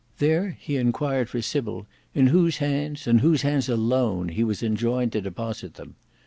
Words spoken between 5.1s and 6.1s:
to deposit them.